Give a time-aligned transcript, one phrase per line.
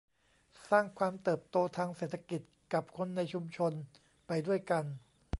[0.69, 2.41] สร้างความเติบโตทางเศรษฐกิจ
[2.73, 3.73] กับคนในชุมชน
[4.27, 4.85] ไปด้วยกัน